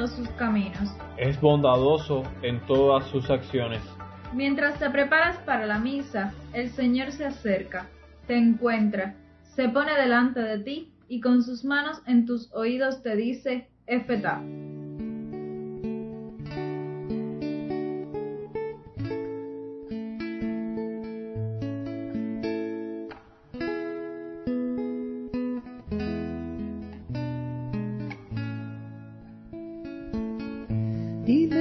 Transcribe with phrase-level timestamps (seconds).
[0.00, 0.96] todos sus caminos.
[1.18, 3.82] Es bondadoso en todas sus acciones.
[4.32, 7.86] Mientras te preparas para la misa, el Señor se acerca,
[8.26, 9.14] te encuentra,
[9.54, 14.40] se pone delante de ti y con sus manos en tus oídos te dice, Efetá.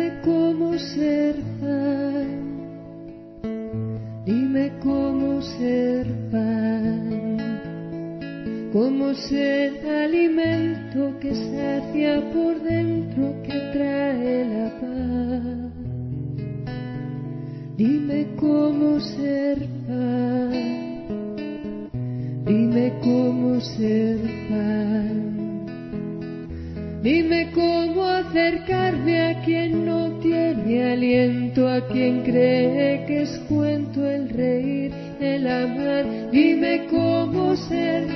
[0.10, 2.26] Dime cómo ser pan,
[4.26, 7.38] dime cómo ser pan,
[8.74, 15.74] cómo ser alimento que sacia por dentro, que trae la paz.
[17.78, 19.69] Dime cómo ser
[31.92, 36.32] quien cree que es cuento el reír, el amar.
[36.32, 38.09] Dime cómo ser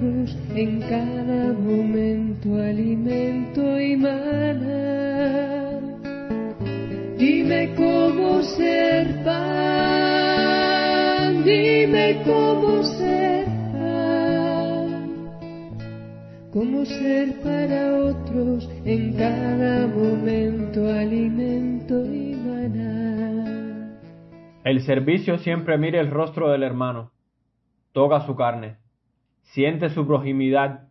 [0.00, 5.78] en cada momento alimento y maná.
[7.18, 9.44] Dime cómo ser pan,
[11.44, 14.88] dime cómo ser pan,
[16.50, 23.98] cómo ser para otros en cada momento alimento y maná.
[24.64, 27.12] El servicio siempre mira el rostro del hermano,
[27.92, 28.79] toca su carne,
[29.50, 30.88] siente su proximidad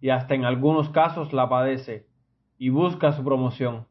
[0.00, 2.06] y hasta en algunos casos la padece
[2.56, 3.86] y busca su promoción.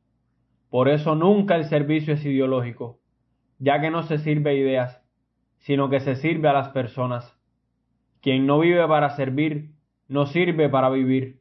[0.72, 3.00] Por eso nunca el servicio es ideológico,
[3.60, 5.04] ya que no se sirve a ideas,
[5.60, 7.38] sino que se sirve a las personas.
[8.22, 9.76] Quien no vive para servir,
[10.08, 11.40] no sirve para vivir,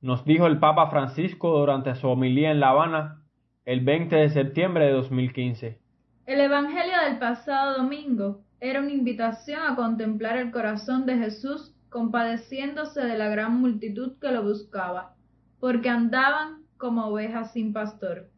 [0.00, 3.22] nos dijo el Papa Francisco durante su homilía en La Habana
[3.64, 5.78] el 20 de septiembre de 2015.
[6.26, 13.00] El Evangelio del pasado domingo era una invitación a contemplar el corazón de Jesús compadeciéndose
[13.00, 15.14] de la gran multitud que lo buscaba,
[15.60, 18.28] porque andaban como ovejas sin pastor.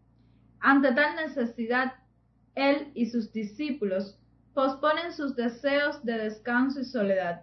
[0.60, 1.94] Ante tal necesidad,
[2.54, 4.18] él y sus discípulos
[4.54, 7.42] posponen sus deseos de descanso y soledad,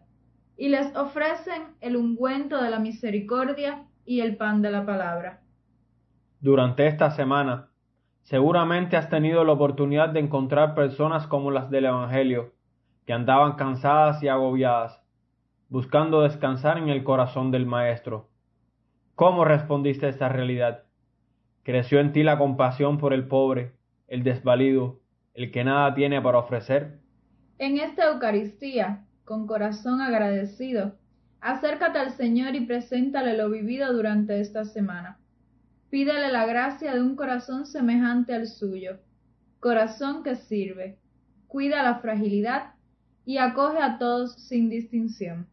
[0.58, 5.42] y les ofrecen el ungüento de la misericordia y el pan de la palabra.
[6.40, 7.70] Durante esta semana,
[8.24, 12.54] seguramente has tenido la oportunidad de encontrar personas como las del Evangelio,
[13.06, 15.02] que andaban cansadas y agobiadas,
[15.70, 18.30] buscando descansar en el corazón del Maestro.
[19.16, 20.84] ¿Cómo respondiste a esta realidad?
[21.64, 23.74] ¿Creció en ti la compasión por el pobre,
[24.08, 25.02] el desvalido,
[25.34, 27.00] el que nada tiene para ofrecer?
[27.58, 30.96] En esta Eucaristía, con corazón agradecido,
[31.42, 35.20] acércate al Señor y preséntale lo vivido durante esta semana.
[35.90, 39.00] Pídele la gracia de un corazón semejante al suyo,
[39.60, 40.98] corazón que sirve,
[41.48, 42.76] cuida la fragilidad
[43.26, 45.48] y acoge a todos sin distinción.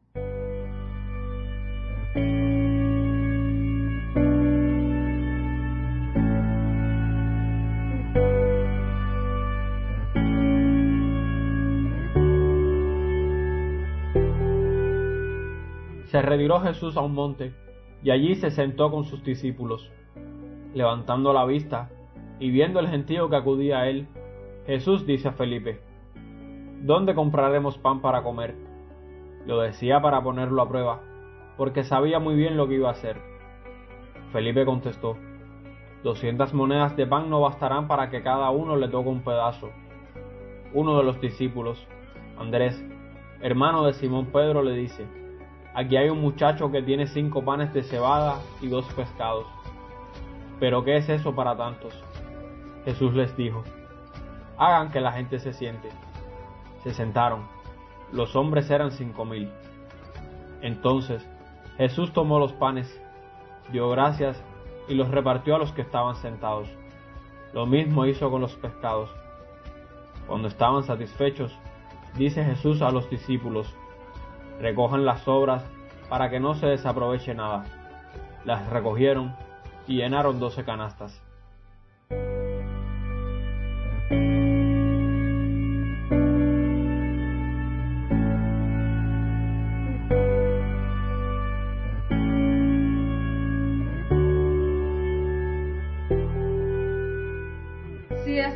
[16.15, 17.53] Se retiró Jesús a un monte,
[18.05, 19.91] y allí se sentó con sus discípulos.
[20.73, 21.91] Levantando la vista
[22.39, 24.07] y viendo el gentío que acudía a él,
[24.65, 25.81] Jesús dice a Felipe,
[26.83, 28.55] ¿Dónde compraremos pan para comer?
[29.45, 31.01] Lo decía para ponerlo a prueba,
[31.57, 33.21] porque sabía muy bien lo que iba a hacer.
[34.31, 35.17] Felipe contestó,
[36.05, 39.71] Doscientas monedas de pan no bastarán para que cada uno le toque un pedazo.
[40.75, 41.85] Uno de los discípulos,
[42.39, 42.81] Andrés,
[43.41, 45.24] hermano de Simón Pedro, le dice,
[45.75, 49.47] Aquí hay un muchacho que tiene cinco panes de cebada y dos pescados.
[50.61, 52.01] ¿Pero qué es eso para tantos?
[52.85, 53.65] Jesús les dijo,
[54.57, 55.89] hagan que la gente se siente.
[56.85, 57.47] Se sentaron.
[58.13, 59.51] Los hombres eran cinco mil.
[60.63, 61.29] Entonces
[61.77, 63.01] Jesús tomó los panes,
[63.73, 64.41] dio gracias
[64.89, 66.69] y los repartió a los que estaban sentados.
[67.53, 69.11] Lo mismo hizo con los pescados.
[70.29, 71.53] Cuando estaban satisfechos,
[72.17, 73.75] dice Jesús a los discípulos,
[74.61, 75.65] recojan las sobras
[76.09, 77.65] para que no se desaproveche nada.
[78.45, 79.35] Las recogieron
[79.87, 81.23] y llenaron doce canastas.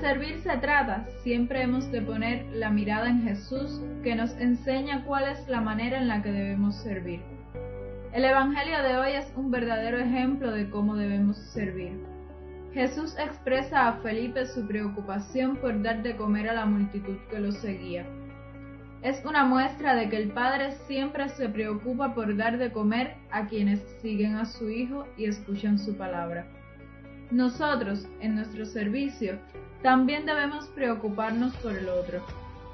[0.00, 5.28] Servir se trata, siempre hemos de poner la mirada en Jesús, que nos enseña cuál
[5.28, 7.20] es la manera en la que debemos servir.
[8.12, 11.92] El Evangelio de hoy es un verdadero ejemplo de cómo debemos servir.
[12.72, 17.50] Jesús expresa a Felipe su preocupación por dar de comer a la multitud que lo
[17.50, 18.06] seguía.
[19.02, 23.46] Es una muestra de que el Padre siempre se preocupa por dar de comer a
[23.46, 26.46] quienes siguen a su Hijo y escuchan su palabra.
[27.30, 29.38] Nosotros, en nuestro servicio,
[29.82, 32.20] también debemos preocuparnos por el otro,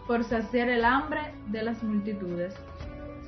[0.07, 2.55] por saciar el hambre de las multitudes.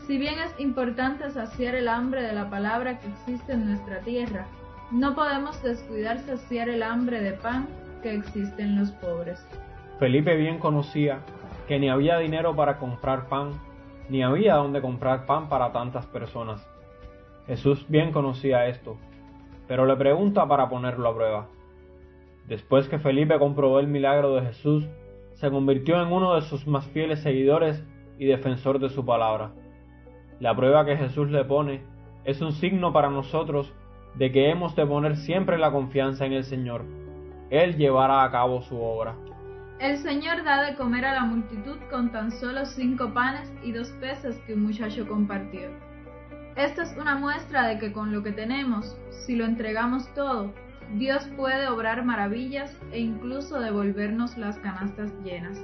[0.06, 4.46] Si bien es importante saciar el hambre de la palabra que existe en nuestra tierra,
[4.90, 7.66] no podemos descuidar saciar el hambre de pan
[8.02, 9.44] que existe en los pobres.
[9.98, 11.18] Felipe bien conocía
[11.66, 13.50] que ni había dinero para comprar pan,
[14.08, 16.64] ni había donde comprar pan para tantas personas.
[17.46, 18.96] Jesús bien conocía esto,
[19.66, 21.46] pero le pregunta para ponerlo a prueba.
[22.48, 24.86] Después que Felipe comprobó el milagro de Jesús,
[25.34, 27.82] se convirtió en uno de sus más fieles seguidores
[28.18, 29.50] y defensor de su palabra.
[30.38, 31.82] La prueba que Jesús le pone
[32.24, 33.72] es un signo para nosotros
[34.14, 36.84] de que hemos de poner siempre la confianza en el Señor.
[37.50, 39.14] Él llevará a cabo su obra.
[39.78, 43.90] El Señor da de comer a la multitud con tan solo cinco panes y dos
[44.00, 45.68] peces que un muchacho compartió.
[46.56, 50.52] Esta es una muestra de que con lo que tenemos, si lo entregamos todo,
[50.94, 55.62] Dios puede obrar maravillas e incluso devolvernos las canastas llenas.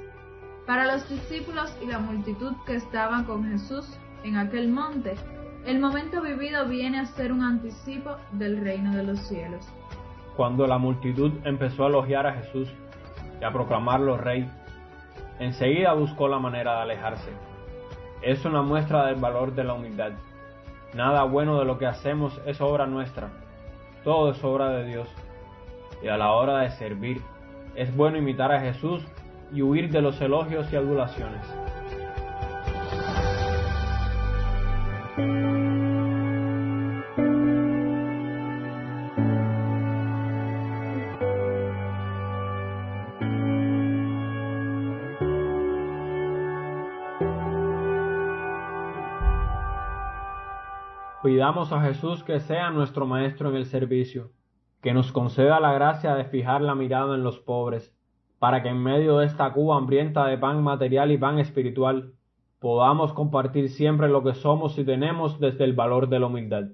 [0.66, 3.86] Para los discípulos y la multitud que estaban con Jesús
[4.24, 5.14] en aquel monte,
[5.64, 9.66] el momento vivido viene a ser un anticipo del reino de los cielos.
[10.36, 12.68] Cuando la multitud empezó a elogiar a Jesús
[13.40, 14.48] y a proclamarlo rey,
[15.38, 17.30] enseguida buscó la manera de alejarse.
[18.22, 20.12] Es una muestra del valor de la humildad.
[20.94, 23.30] Nada bueno de lo que hacemos es obra nuestra,
[24.04, 25.08] todo es obra de Dios.
[26.02, 27.20] Y a la hora de servir,
[27.74, 29.02] es bueno imitar a Jesús
[29.52, 31.44] y huir de los elogios y adulaciones.
[51.42, 54.30] Pidamos a Jesús que sea nuestro Maestro en el servicio,
[54.80, 57.92] que nos conceda la gracia de fijar la mirada en los pobres,
[58.38, 62.12] para que en medio de esta cuba hambrienta de pan material y pan espiritual,
[62.60, 66.66] podamos compartir siempre lo que somos y tenemos desde el valor de la humildad.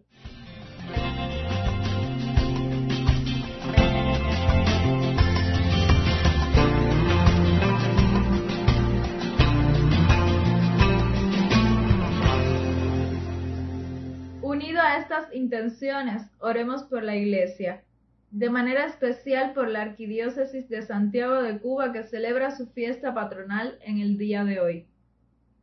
[15.39, 17.83] Intenciones, oremos por la Iglesia,
[18.31, 23.79] de manera especial por la Arquidiócesis de Santiago de Cuba que celebra su fiesta patronal
[23.81, 24.87] en el día de hoy.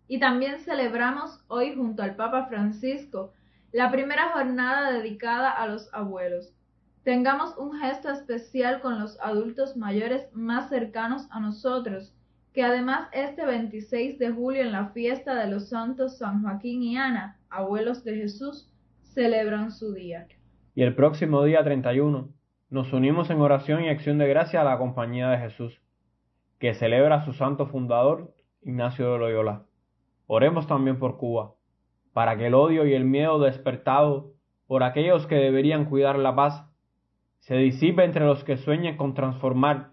[0.07, 3.33] Y también celebramos hoy junto al Papa Francisco
[3.71, 6.53] la primera jornada dedicada a los abuelos.
[7.03, 12.13] Tengamos un gesto especial con los adultos mayores más cercanos a nosotros,
[12.53, 16.97] que además este 26 de julio en la fiesta de los santos San Joaquín y
[16.97, 18.69] Ana, abuelos de Jesús,
[19.15, 20.27] celebran su día.
[20.75, 22.29] Y el próximo día 31
[22.69, 25.81] nos unimos en oración y acción de gracia a la compañía de Jesús,
[26.59, 29.63] que celebra a su santo fundador, Ignacio de Loyola.
[30.27, 31.53] Oremos también por Cuba,
[32.11, 34.33] para que el odio y el miedo despertado
[34.67, 36.65] por aquellos que deberían cuidar la paz
[37.39, 39.91] se disipe entre los que sueñen con transformar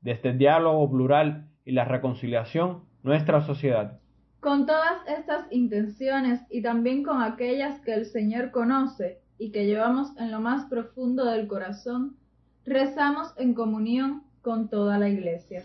[0.00, 4.00] desde el diálogo plural y la reconciliación nuestra sociedad.
[4.44, 10.14] Con todas estas intenciones y también con aquellas que el Señor conoce y que llevamos
[10.18, 12.18] en lo más profundo del corazón,
[12.66, 15.64] rezamos en comunión con toda la Iglesia.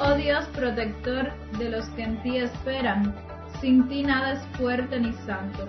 [0.00, 3.14] Oh Dios protector de los que en ti esperan,
[3.62, 5.66] sin ti nada es fuerte ni santo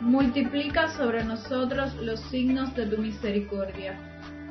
[0.00, 3.94] multiplica sobre nosotros los signos de tu misericordia,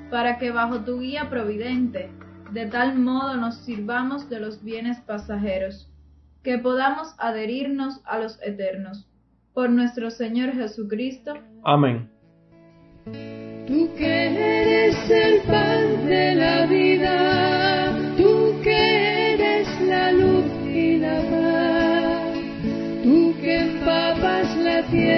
[0.09, 2.09] para que bajo tu guía providente,
[2.51, 5.89] de tal modo nos sirvamos de los bienes pasajeros,
[6.43, 9.07] que podamos adherirnos a los eternos.
[9.53, 11.33] Por nuestro Señor Jesucristo.
[11.63, 12.09] Amén.
[13.67, 15.84] Tú que eres el pan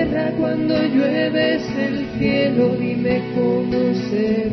[0.07, 4.51] tierra cuando llueves el cielo, dime cómo ser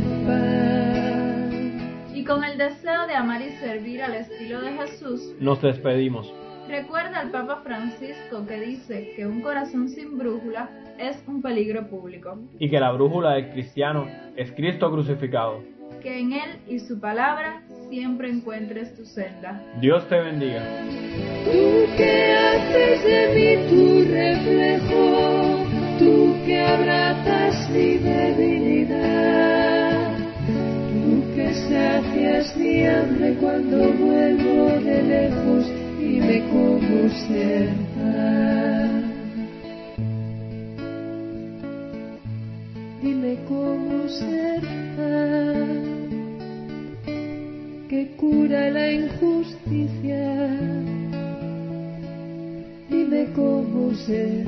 [2.15, 6.33] Y con el deseo de amar y servir al estilo de Jesús, nos despedimos.
[6.69, 12.39] Recuerda al Papa Francisco que dice que un corazón sin brújula es un peligro público.
[12.59, 14.07] Y que la brújula del cristiano
[14.37, 15.63] es Cristo crucificado.
[16.03, 19.63] Que en Él y su palabra siempre encuentres tu senda.
[19.81, 20.63] Dios te bendiga.
[21.45, 25.14] Tú que haces de mí tu reflejo,
[27.75, 29.37] mi debilidad,
[30.47, 35.67] tú que sacias mi hambre cuando vuelvo de lejos
[36.01, 38.13] y me como cerca.
[43.03, 44.63] Dime cómo ser
[47.89, 50.23] que cura la injusticia.
[52.89, 54.47] Dime cómo ser